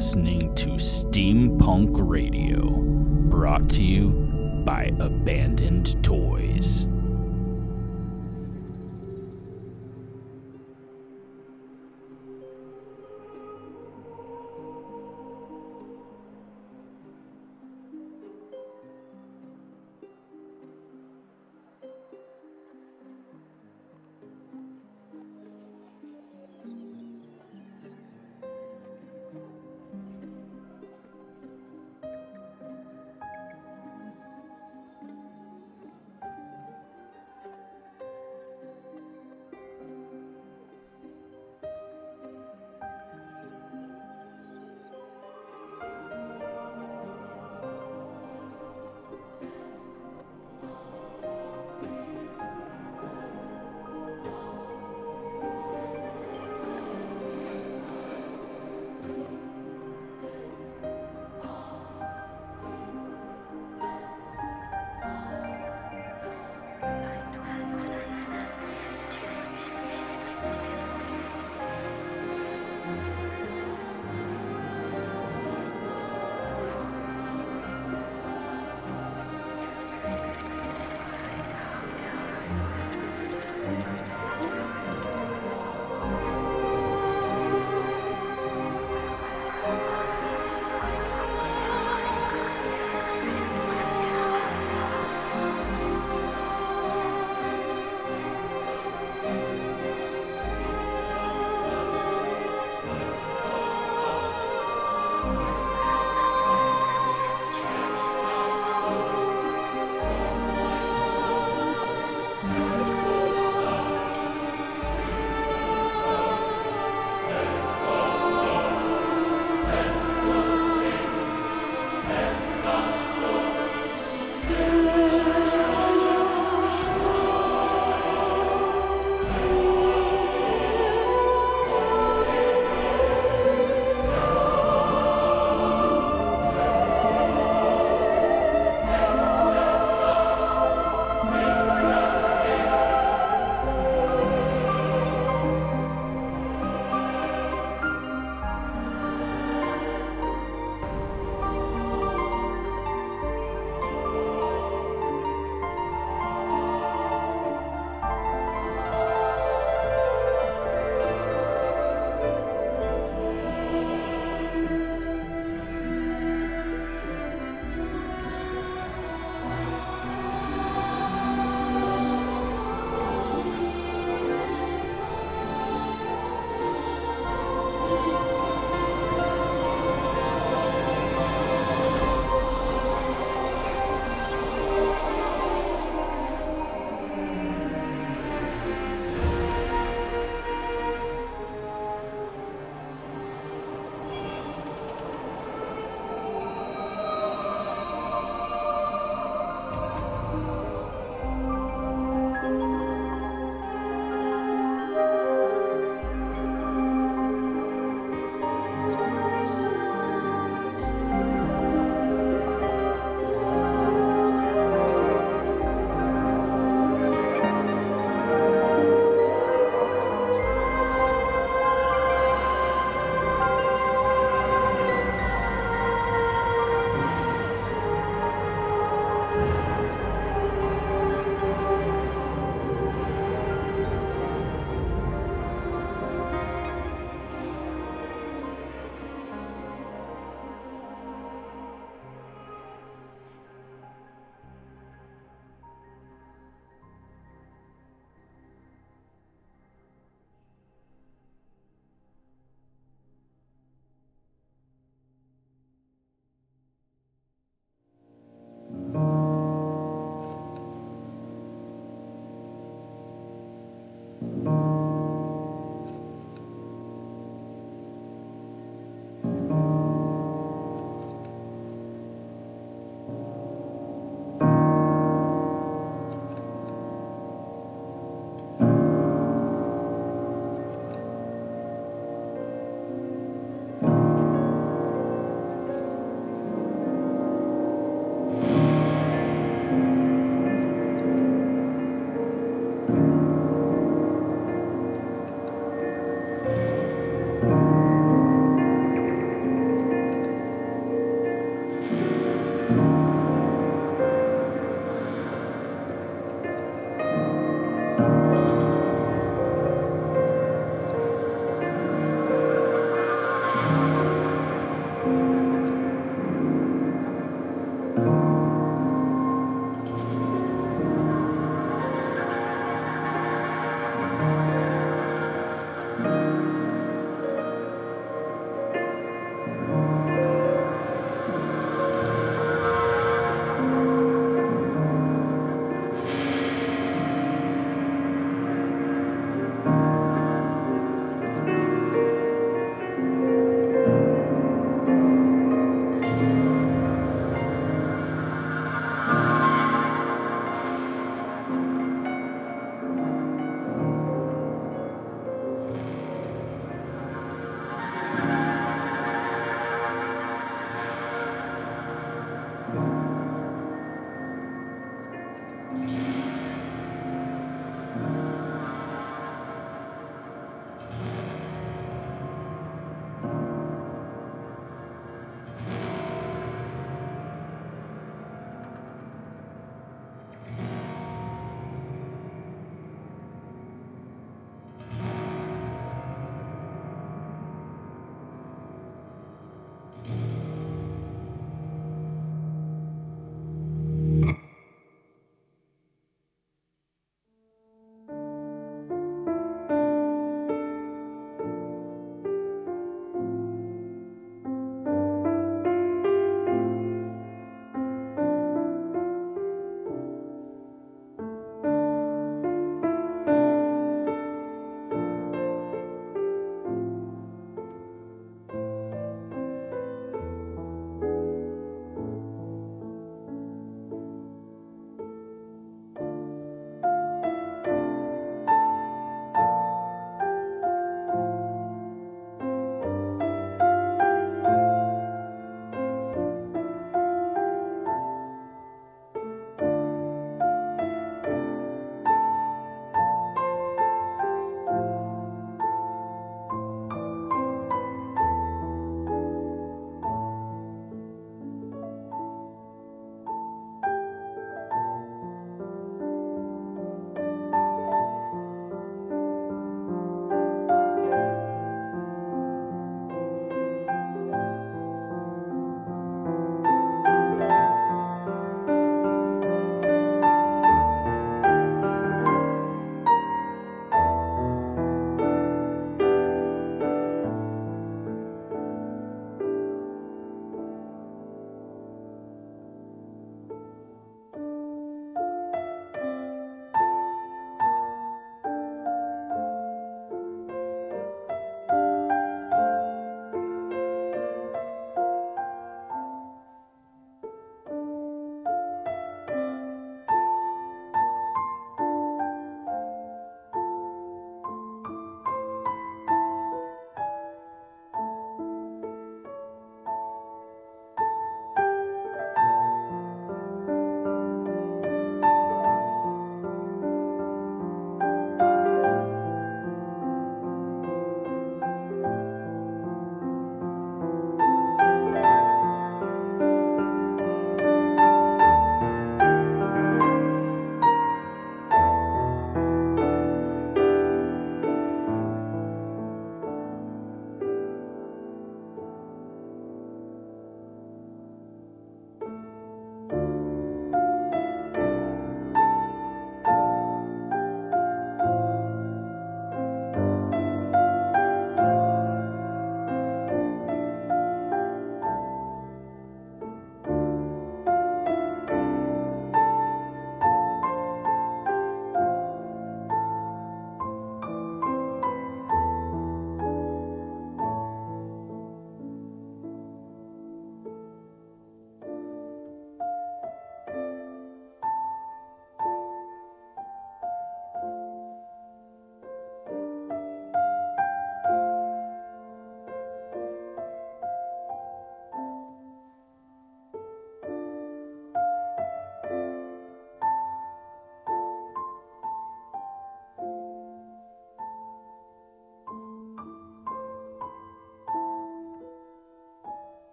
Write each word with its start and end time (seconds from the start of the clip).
listening 0.00 0.54
to 0.54 0.70
Steampunk 0.78 1.90
Radio, 2.08 2.70
brought 3.28 3.68
to 3.68 3.82
you 3.82 4.08
by 4.64 4.90
Abandoned 4.98 6.02
Toys. 6.02 6.86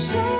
手 0.00 0.39